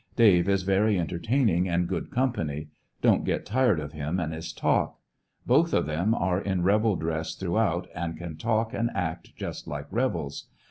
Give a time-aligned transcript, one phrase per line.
[0.15, 2.69] Dave is very entertaining and good company.
[3.03, 4.97] Don't get tired of him and his talk.
[5.45, 9.85] Both of them are in rebel dress throughout, and can talk and act just like
[9.91, 10.47] rebels.